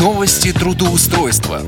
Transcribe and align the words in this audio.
Новости 0.00 0.54
трудоустройства. 0.54 1.60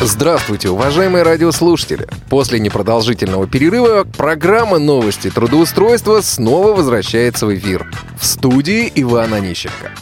Здравствуйте, 0.00 0.68
уважаемые 0.68 1.22
радиослушатели! 1.22 2.08
После 2.28 2.58
непродолжительного 2.58 3.46
перерыва 3.46 4.02
программа 4.02 4.80
«Новости 4.80 5.30
трудоустройства» 5.30 6.22
снова 6.22 6.74
возвращается 6.74 7.46
в 7.46 7.54
эфир. 7.54 7.88
В 8.18 8.26
студии 8.26 8.90
Ивана 8.96 9.36
Онищенко. 9.36 9.92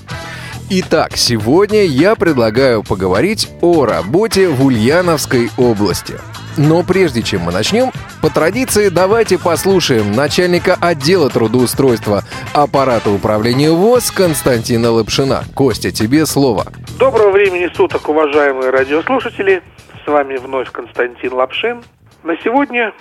Итак, 0.70 1.18
сегодня 1.18 1.84
я 1.84 2.14
предлагаю 2.14 2.82
поговорить 2.82 3.50
о 3.60 3.84
работе 3.84 4.48
в 4.48 4.64
Ульяновской 4.64 5.50
области. 5.58 6.14
Но 6.56 6.82
прежде 6.82 7.22
чем 7.22 7.42
мы 7.42 7.52
начнем, 7.52 7.92
по 8.20 8.28
традиции 8.28 8.88
давайте 8.88 9.38
послушаем 9.38 10.12
начальника 10.12 10.76
отдела 10.80 11.30
трудоустройства 11.30 12.20
аппарата 12.54 13.10
управления 13.10 13.70
ВОЗ 13.70 14.10
Константина 14.10 14.90
Лапшина. 14.90 15.42
Костя, 15.54 15.90
тебе 15.90 16.26
слово. 16.26 16.64
Доброго 16.98 17.30
времени 17.30 17.70
суток, 17.74 18.08
уважаемые 18.08 18.70
радиослушатели. 18.70 19.62
С 20.04 20.06
вами 20.06 20.36
вновь 20.36 20.70
Константин 20.70 21.32
Лапшин. 21.32 21.82
На 22.22 22.36
сегодня 22.38 22.92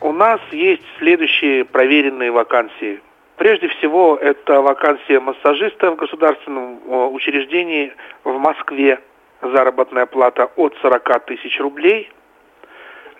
у 0.00 0.12
нас 0.12 0.40
есть 0.52 0.82
следующие 0.98 1.64
проверенные 1.66 2.30
вакансии. 2.30 3.00
Прежде 3.36 3.68
всего, 3.68 4.16
это 4.16 4.62
вакансия 4.62 5.20
массажиста 5.20 5.90
в 5.90 5.96
государственном 5.96 6.80
учреждении 7.14 7.92
в 8.24 8.38
Москве. 8.38 9.00
Заработная 9.42 10.06
плата 10.06 10.48
от 10.56 10.74
40 10.80 11.26
тысяч 11.26 11.60
рублей. 11.60 12.10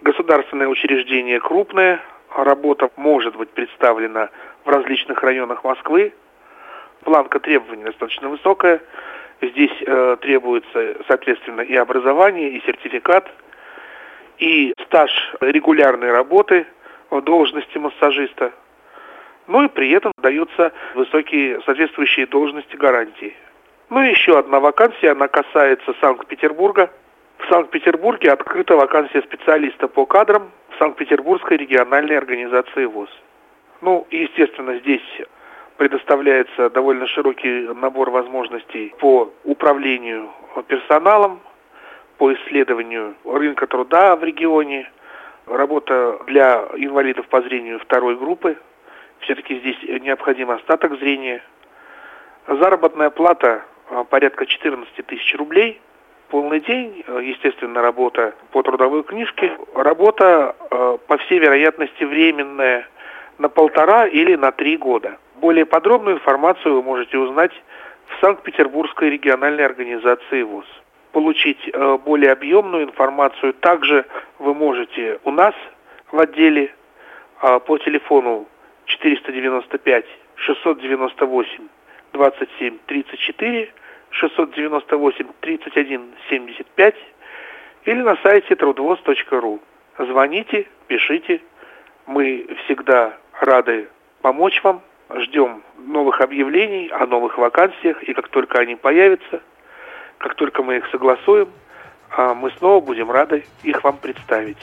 Государственное 0.01 0.69
учреждение 0.69 1.41
крупное. 1.41 2.01
Работа 2.35 2.91
может 2.97 3.37
быть 3.37 3.51
представлена 3.51 4.31
в 4.65 4.69
различных 4.69 5.23
районах 5.23 5.65
Москвы. 5.65 6.13
Планка 7.05 7.41
требований 7.41 7.85
достаточно 7.85 8.29
высокая. 8.29 8.81
Здесь 9.41 9.73
э, 9.87 10.17
требуется, 10.21 10.97
соответственно, 11.09 11.61
и 11.61 11.75
образование, 11.77 12.51
и 12.51 12.63
сертификат, 12.67 13.31
и 14.39 14.73
стаж 14.87 15.11
регулярной 15.41 16.11
работы 16.11 16.67
в 17.11 17.21
должности 17.21 17.79
массажиста– 17.79 18.53
ну 19.47 19.65
и 19.65 19.69
при 19.69 19.91
этом 19.91 20.13
даются 20.19 20.73
высокие 20.95 21.61
соответствующие 21.63 22.27
должности 22.27 22.75
гарантии. 22.77 23.35
Ну 23.91 24.03
и 24.03 24.11
еще 24.11 24.39
одна 24.39 24.59
вакансия, 24.59 25.13
она 25.13 25.29
касается 25.29 25.95
Санкт-Петербурга. 26.01 26.91
В 27.39 27.49
Санкт-Петербурге 27.49 28.33
открыта 28.33 28.77
вакансия 28.77 29.23
специалиста 29.23 29.89
по 29.89 30.07
кадрам 30.07 30.51
в 30.71 30.79
Санкт-Петербургской 30.79 31.57
региональной 31.59 32.19
организации 32.19 32.85
ВОЗ. 32.87 33.11
Ну, 33.83 34.07
естественно, 34.11 34.79
здесь 34.79 35.03
предоставляется 35.77 36.71
довольно 36.71 37.07
широкий 37.07 37.69
набор 37.75 38.11
возможностей 38.11 38.95
по 38.99 39.33
управлению 39.45 40.31
персоналом, 40.69 41.41
по 42.19 42.33
исследованию 42.33 43.15
рынка 43.25 43.67
труда 43.67 44.17
в 44.17 44.25
регионе, 44.25 44.91
работа 45.47 46.19
для 46.27 46.67
инвалидов 46.77 47.29
по 47.29 47.43
зрению 47.43 47.79
второй 47.81 48.17
группы, 48.17 48.57
все-таки 49.21 49.59
здесь 49.59 49.83
необходим 50.03 50.51
остаток 50.51 50.99
зрения. 50.99 51.43
Заработная 52.47 53.11
плата 53.11 53.65
а, 53.91 54.05
порядка 54.05 54.47
14 54.47 55.07
тысяч 55.07 55.35
рублей. 55.37 55.81
Полный 56.29 56.61
день, 56.61 57.05
а, 57.07 57.19
естественно, 57.21 57.81
работа 57.81 58.35
по 58.51 58.63
трудовой 58.63 59.05
книжке. 59.05 59.57
Работа, 59.75 60.57
а, 60.71 60.99
по 60.99 61.19
всей 61.19 61.39
вероятности, 61.39 62.03
временная 62.03 62.89
на 63.39 63.49
полтора 63.49 64.07
или 64.07 64.35
на 64.35 64.51
три 64.51 64.77
года. 64.77 65.19
Более 65.37 65.67
подробную 65.67 66.17
информацию 66.17 66.75
вы 66.75 66.83
можете 66.83 67.19
узнать 67.19 67.53
в 68.07 68.21
Санкт-Петербургской 68.21 69.11
региональной 69.11 69.65
организации 69.65 70.43
ВОЗ. 70.43 70.67
Получить 71.13 71.59
более 72.05 72.33
объемную 72.33 72.85
информацию 72.85 73.55
также 73.55 74.05
вы 74.39 74.53
можете 74.53 75.19
у 75.25 75.31
нас 75.31 75.55
в 76.13 76.19
отделе 76.21 76.75
по 77.41 77.79
телефону 77.79 78.47
495 78.85 80.05
698 80.37 81.69
27 82.13 82.79
34 82.87 83.73
698 84.11 85.27
31 85.41 86.15
75 86.29 86.95
или 87.85 88.03
на 88.03 88.17
сайте 88.17 88.55
трудвоз.ру. 88.57 89.61
Звоните, 89.99 90.67
пишите. 90.89 91.41
Мы 92.07 92.47
всегда 92.65 93.17
рады 93.41 93.89
помочь 94.23 94.63
вам. 94.63 94.83
Ждем 95.15 95.63
новых 95.79 96.21
объявлений 96.21 96.89
о 96.89 97.07
новых 97.07 97.39
вакансиях. 97.39 98.03
И 98.03 98.13
как 98.13 98.29
только 98.29 98.59
они 98.59 98.75
появятся, 98.75 99.41
как 100.19 100.35
только 100.35 100.63
мы 100.63 100.79
их 100.79 100.89
согласуем, 100.91 101.49
а, 102.11 102.35
мы 102.35 102.51
снова 102.59 102.81
будем 102.81 103.11
рады 103.11 103.45
их 103.63 103.85
вам 103.85 103.99
представить. 103.99 104.59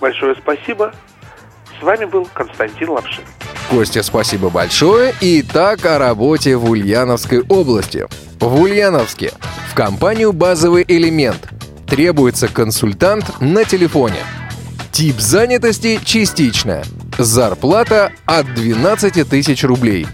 Большое 0.00 0.34
спасибо. 0.34 0.92
С 1.78 1.82
вами 1.82 2.06
был 2.06 2.26
Константин 2.34 2.90
Лапшин. 2.90 3.24
Костя, 3.70 4.02
спасибо 4.02 4.48
большое. 4.48 5.14
Итак, 5.20 5.84
о 5.84 5.98
работе 5.98 6.56
в 6.56 6.70
Ульяновской 6.70 7.42
области. 7.48 8.06
В 8.40 8.60
Ульяновске 8.60 9.32
в 9.70 9.74
компанию 9.74 10.32
«Базовый 10.32 10.84
элемент» 10.88 11.48
требуется 11.86 12.48
консультант 12.48 13.40
на 13.40 13.64
телефоне. 13.64 14.20
Тип 14.90 15.20
занятости 15.20 16.00
частичная. 16.02 16.84
Зарплата 17.18 18.12
от 18.24 18.52
12 18.54 19.28
тысяч 19.28 19.64
рублей. 19.64 20.06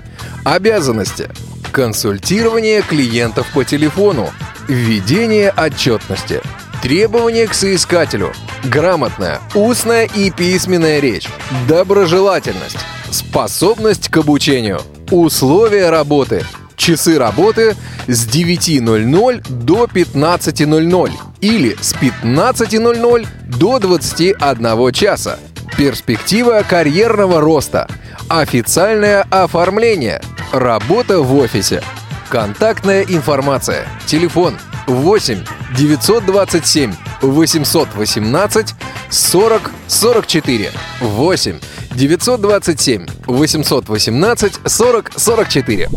Обязанности. 0.44 1.28
Консультирование 1.71 2.82
клиентов 2.82 3.47
по 3.54 3.65
телефону. 3.65 4.31
Введение 4.66 5.53
отчетности. 5.56 6.41
Требования 6.82 7.47
к 7.47 7.54
соискателю. 7.54 8.32
Грамотная, 8.65 9.41
устная 9.54 10.06
и 10.06 10.31
письменная 10.31 10.98
речь. 10.98 11.28
Доброжелательность 11.69 12.78
Способность 13.14 14.08
к 14.08 14.16
обучению. 14.16 14.80
Условия 15.12 15.88
работы. 15.91 16.44
Часы 16.75 17.16
работы 17.16 17.76
с 18.08 18.26
9.00 18.26 19.48
до 19.48 19.84
15.00 19.84 21.12
или 21.41 21.76
с 21.80 21.94
15.00 21.94 23.26
до 23.56 23.78
21 23.78 24.92
часа. 24.92 25.38
Перспектива 25.78 26.64
карьерного 26.69 27.41
роста. 27.41 27.86
Официальное 28.28 29.22
оформление. 29.30 30.20
Работа 30.50 31.20
в 31.20 31.36
офисе. 31.36 31.84
Контактная 32.28 33.04
информация. 33.04 33.86
Телефон 34.06 34.56
8 34.88 35.38
927 35.76 36.92
818 37.24 38.74
40 39.10 39.70
44 39.88 40.70
8 41.00 41.60
927 41.94 43.06
818 43.26 44.60
40 44.66 45.12
44. 45.16 45.88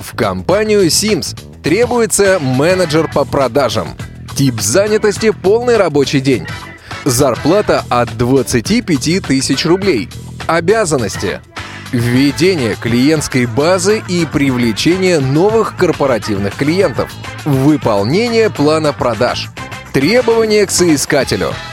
В 0.00 0.16
компанию 0.16 0.86
Sims 0.86 1.36
требуется 1.62 2.38
менеджер 2.40 3.10
по 3.12 3.24
продажам. 3.24 3.96
Тип 4.36 4.60
занятости– 4.60 5.30
полный 5.42 5.76
рабочий 5.76 6.20
день. 6.20 6.46
Зарплата 7.04 7.84
от 7.88 8.16
25 8.16 9.22
тысяч 9.22 9.64
рублей. 9.64 10.08
Обязанности– 10.46 11.40
введение 11.92 12.74
клиентской 12.74 13.46
базы 13.46 14.02
и 14.08 14.26
привлечение 14.26 15.20
новых 15.20 15.76
корпоративных 15.76 16.56
клиентов. 16.56 17.12
Выполнение 17.44 18.50
плана 18.50 18.92
продаж. 18.92 19.50
Требования 19.92 20.66
к 20.66 20.70
соискателю– 20.70 21.52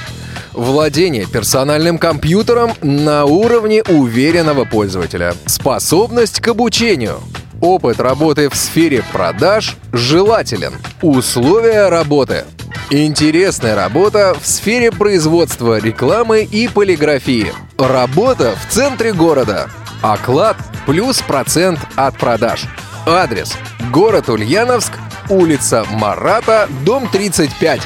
Владение 0.53 1.25
персональным 1.25 1.97
компьютером 1.97 2.73
на 2.81 3.23
уровне 3.23 3.81
уверенного 3.83 4.65
пользователя. 4.65 5.33
Способность 5.45 6.41
к 6.41 6.47
обучению. 6.49 7.21
Опыт 7.61 8.01
работы 8.01 8.49
в 8.49 8.55
сфере 8.55 9.03
продаж 9.13 9.77
желателен. 9.93 10.73
Условия 11.01 11.87
работы. 11.87 12.45
Интересная 12.89 13.75
работа 13.75 14.35
в 14.37 14.45
сфере 14.45 14.91
производства 14.91 15.79
рекламы 15.79 16.41
и 16.41 16.67
полиграфии. 16.67 17.53
Работа 17.77 18.55
в 18.55 18.73
центре 18.73 19.13
города. 19.13 19.69
Оклад 20.01 20.57
плюс 20.85 21.21
процент 21.21 21.79
от 21.95 22.17
продаж. 22.17 22.65
Адрес. 23.05 23.53
Город 23.93 24.27
Ульяновск, 24.29 24.93
улица 25.29 25.85
Марата, 25.91 26.67
дом 26.83 27.07
35. 27.09 27.81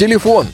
Телефон 0.00 0.46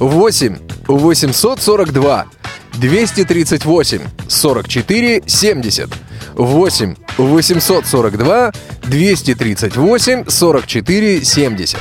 8 0.00 0.58
842 0.88 2.26
238 2.72 4.00
44 4.26 5.22
70 5.24 5.88
8 6.34 6.96
842 7.16 8.52
238 8.82 10.24
44 10.28 11.24
70 11.24 11.78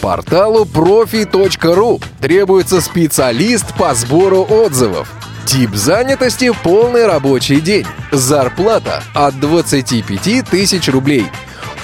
Порталу 0.00 0.64
profi.ru 0.64 2.02
требуется 2.22 2.80
специалист 2.80 3.74
по 3.76 3.94
сбору 3.94 4.46
отзывов. 4.48 5.12
Тип 5.44 5.74
занятости– 5.74 6.52
полный 6.64 7.06
рабочий 7.06 7.60
день. 7.60 7.86
Зарплата 8.12 9.02
от 9.12 9.38
25 9.38 10.46
тысяч 10.48 10.88
рублей. 10.88 11.26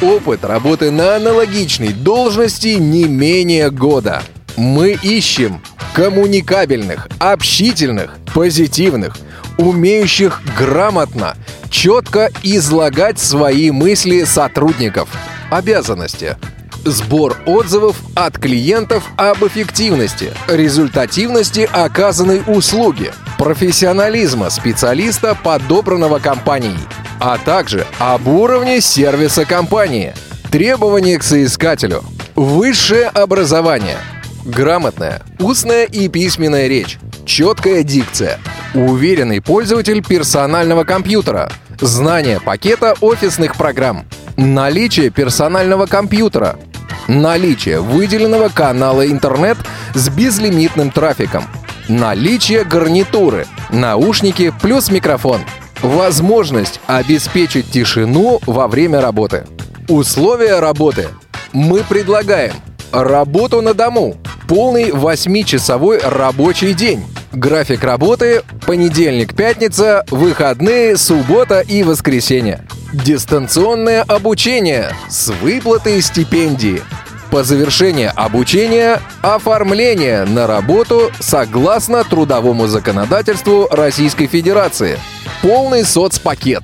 Опыт 0.03 0.45
работы 0.45 0.91
на 0.91 1.17
аналогичной 1.17 1.93
должности 1.93 2.77
не 2.79 3.05
менее 3.05 3.71
года. 3.71 4.23
Мы 4.57 4.99
ищем 5.03 5.63
коммуникабельных, 5.95 7.09
общительных, 7.19 8.17
позитивных, 8.35 9.17
умеющих 9.59 10.43
грамотно, 10.59 11.37
четко 11.71 12.31
излагать 12.43 13.19
свои 13.19 13.71
мысли 13.71 14.25
сотрудников. 14.25 15.09
Обязанности. 15.51 16.37
Сбор 16.85 17.37
отзывов 17.47 17.97
от 18.17 18.39
клиентов 18.39 19.05
об 19.17 19.45
эффективности, 19.45 20.33
результативности 20.49 21.69
оказанной 21.73 22.43
услуги, 22.45 23.13
профессионализма 23.39 24.51
специалиста, 24.51 25.37
подобранного 25.41 26.19
компанией, 26.19 26.79
а 27.25 27.39
также 27.39 27.87
об 28.01 28.27
уровне 28.27 28.81
сервиса 28.81 29.45
компании, 29.45 30.13
требования 30.51 31.19
к 31.19 31.23
соискателю, 31.23 32.03
высшее 32.35 33.07
образование, 33.07 33.99
грамотная, 34.45 35.23
устная 35.39 35.85
и 35.85 36.09
письменная 36.09 36.67
речь, 36.67 36.99
четкая 37.25 37.85
дикция, 37.85 38.41
уверенный 38.75 39.41
пользователь 39.41 40.03
персонального 40.05 40.83
компьютера, 40.83 41.49
знание 41.81 42.41
пакета 42.41 42.97
офисных 43.01 43.55
программ, 43.55 44.05
наличие 44.37 45.11
персонального 45.11 45.87
компьютера, 45.87 46.59
наличие 47.07 47.81
выделенного 47.81 48.49
канала 48.49 49.07
интернет 49.07 49.59
с 49.95 50.09
безлимитным 50.09 50.91
трафиком, 50.91 51.45
наличие 51.87 52.65
гарнитуры, 52.65 53.47
наушники 53.71 54.53
плюс 54.61 54.91
микрофон, 54.91 55.43
возможность 55.83 56.81
обеспечить 56.87 57.71
тишину 57.71 58.41
во 58.47 58.69
время 58.69 59.01
работы. 59.01 59.45
Условия 59.89 60.61
работы. 60.61 61.09
Мы 61.53 61.81
предлагаем 61.81 62.55
работу 62.93 63.61
на 63.61 63.75
дому, 63.75 64.17
полный 64.49 64.91
8-часовой 64.91 66.01
рабочий 66.03 66.73
день, 66.73 67.05
график 67.33 67.85
работы 67.85 68.43
понедельник-пятница, 68.67 70.05
выходные, 70.11 70.97
суббота 70.97 71.61
и 71.61 71.83
воскресенье. 71.83 72.67
Дистанционное 72.93 74.03
обучение 74.03 74.95
с 75.09 75.33
выплатой 75.43 76.01
стипендии. 76.03 76.83
По 77.31 77.43
завершении 77.43 78.13
обучения 78.15 79.01
оформление 79.23 80.27
на 80.27 80.47
работу 80.47 81.11
согласно 81.19 82.05
трудовому 82.05 82.67
законодательству 82.67 83.69
Российской 83.71 84.27
Федерации. 84.27 84.99
Полный 85.43 85.85
соцпакет. 85.85 86.63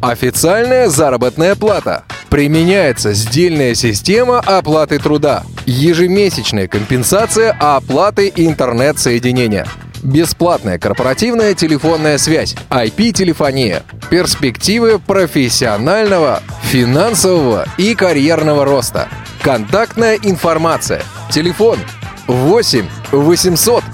Официальная 0.00 0.88
заработная 0.88 1.54
плата. 1.54 2.02
Применяется 2.30 3.12
сдельная 3.12 3.76
система 3.76 4.40
оплаты 4.40 4.98
труда. 4.98 5.44
Ежемесячная 5.66 6.66
компенсация 6.66 7.56
оплаты 7.60 8.32
интернет-соединения. 8.34 9.68
Бесплатная 10.02 10.80
корпоративная 10.80 11.54
телефонная 11.54 12.18
связь, 12.18 12.56
IP-телефония, 12.70 13.84
перспективы 14.10 14.98
профессионального, 14.98 16.42
финансового 16.64 17.66
и 17.76 17.94
карьерного 17.94 18.64
роста, 18.64 19.06
контактная 19.42 20.18
информация, 20.20 21.02
телефон 21.30 21.78
8 22.26 22.84
800 23.12 23.84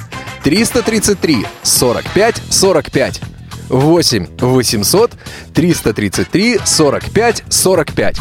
333 0.42 1.46
45 1.62 2.42
45 2.50 3.33
8 3.68 4.26
800 4.40 5.12
333 5.54 6.58
45 6.64 7.44
45 7.48 8.16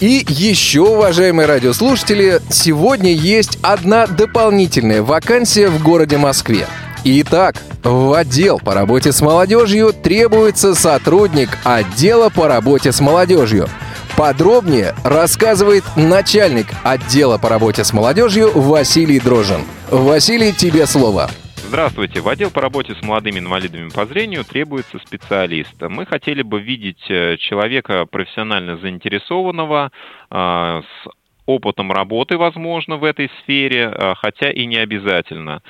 и 0.00 0.24
еще, 0.28 0.82
уважаемые 0.82 1.46
радиослушатели, 1.46 2.40
сегодня 2.50 3.12
есть 3.12 3.58
одна 3.62 4.06
дополнительная 4.06 5.02
вакансия 5.02 5.68
в 5.68 5.82
городе 5.82 6.18
Москве. 6.18 6.68
Итак, 7.02 7.56
в 7.82 8.12
отдел 8.12 8.60
по 8.60 8.74
работе 8.74 9.10
с 9.12 9.20
молодежью 9.20 9.92
требуется 9.92 10.76
сотрудник 10.76 11.48
отдела 11.64 12.28
по 12.28 12.46
работе 12.46 12.92
с 12.92 13.00
молодежью. 13.00 13.68
Подробнее 14.16 14.94
рассказывает 15.02 15.84
начальник 15.96 16.66
отдела 16.84 17.38
по 17.38 17.48
работе 17.48 17.82
с 17.82 17.92
молодежью 17.92 18.52
Василий 18.54 19.18
Дрожин. 19.18 19.64
Василий, 19.90 20.52
тебе 20.52 20.86
слово. 20.86 21.28
Здравствуйте. 21.68 22.22
В 22.22 22.28
отдел 22.28 22.50
по 22.50 22.62
работе 22.62 22.94
с 22.94 23.02
молодыми 23.02 23.40
инвалидами 23.40 23.90
по 23.94 24.06
зрению 24.06 24.42
требуется 24.42 24.98
специалист. 25.00 25.74
Мы 25.82 26.06
хотели 26.06 26.40
бы 26.40 26.62
видеть 26.62 27.04
э, 27.10 27.36
человека 27.36 28.06
профессионально 28.06 28.78
заинтересованного, 28.78 29.92
э, 30.30 30.34
с 30.82 31.08
опытом 31.44 31.92
работы, 31.92 32.38
возможно, 32.38 32.96
в 32.96 33.04
этой 33.04 33.30
сфере, 33.42 33.92
э, 33.94 34.14
хотя 34.16 34.50
и 34.50 34.64
не 34.64 34.78
обязательно. 34.78 35.60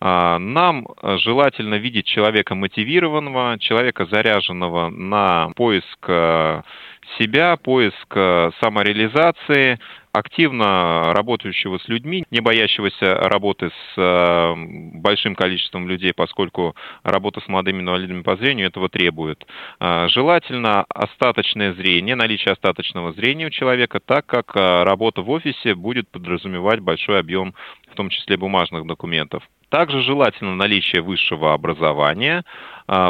Нам 0.00 0.86
желательно 1.02 1.74
видеть 1.74 2.06
человека 2.06 2.54
мотивированного, 2.54 3.58
человека 3.58 4.06
заряженного 4.06 4.90
на 4.90 5.48
поиск 5.56 6.06
себя, 7.18 7.56
поиск 7.56 8.14
самореализации, 8.60 9.80
активно 10.18 11.12
работающего 11.14 11.78
с 11.78 11.88
людьми, 11.88 12.24
не 12.30 12.40
боящегося 12.40 13.14
работы 13.14 13.70
с 13.70 13.98
э, 13.98 14.54
большим 14.94 15.34
количеством 15.34 15.88
людей, 15.88 16.12
поскольку 16.14 16.74
работа 17.02 17.40
с 17.40 17.48
молодыми 17.48 17.80
инвалидами 17.80 18.22
по 18.22 18.36
зрению 18.36 18.66
этого 18.66 18.88
требует. 18.88 19.46
Э, 19.80 20.08
желательно 20.08 20.84
остаточное 20.88 21.72
зрение, 21.74 22.16
наличие 22.16 22.52
остаточного 22.52 23.12
зрения 23.12 23.46
у 23.46 23.50
человека, 23.50 24.00
так 24.00 24.26
как 24.26 24.56
э, 24.56 24.82
работа 24.84 25.22
в 25.22 25.30
офисе 25.30 25.74
будет 25.74 26.08
подразумевать 26.08 26.80
большой 26.80 27.20
объем, 27.20 27.54
в 27.90 27.94
том 27.94 28.10
числе 28.10 28.36
бумажных 28.36 28.86
документов. 28.86 29.42
Также 29.70 30.00
желательно 30.00 30.54
наличие 30.54 31.02
высшего 31.02 31.52
образования. 31.52 32.42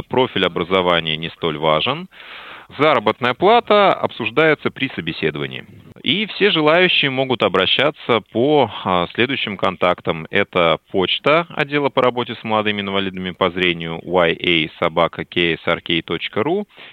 Профиль 0.09 0.45
образования 0.45 1.17
не 1.17 1.31
столь 1.31 1.57
важен. 1.57 2.09
Заработная 2.77 3.33
плата 3.35 3.95
обсуждается 3.95 4.71
при 4.71 4.91
собеседовании. 4.95 5.65
И 6.03 6.27
все 6.27 6.51
желающие 6.51 7.11
могут 7.11 7.43
обращаться 7.43 8.21
по 8.33 8.71
а, 8.85 9.09
следующим 9.15 9.57
контактам. 9.57 10.27
Это 10.31 10.79
почта 10.91 11.47
отдела 11.49 11.89
по 11.89 12.03
работе 12.03 12.35
с 12.35 12.45
молодыми 12.45 12.83
инвалидами 12.83 13.31
по 13.31 13.51
зрению 13.51 14.01
ya-ksrk.ru 14.05 14.67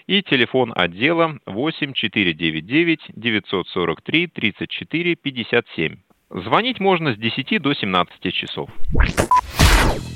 и 0.07 0.23
телефон 0.23 0.71
отдела 0.75 1.37
8499 1.45 3.01
943 3.13 4.27
34 4.27 5.15
57. 5.15 5.97
Звонить 6.29 6.79
можно 6.79 7.13
с 7.13 7.17
10 7.17 7.61
до 7.61 7.73
17 7.73 8.33
часов. 8.33 8.69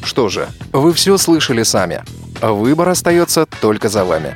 Что 0.03 0.29
же, 0.29 0.47
вы 0.73 0.93
все 0.93 1.17
слышали 1.17 1.63
сами. 1.63 2.01
Выбор 2.41 2.89
остается 2.89 3.45
только 3.45 3.89
за 3.89 4.05
вами. 4.05 4.35